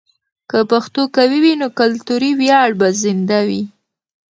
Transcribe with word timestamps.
که 0.49 0.57
پښتو 0.71 1.01
قوي 1.15 1.39
وي، 1.43 1.53
نو 1.61 1.67
کلتوري 1.79 2.31
ویاړ 2.39 2.69
به 2.79 2.87
زنده 3.01 3.39
وي. 3.47 3.63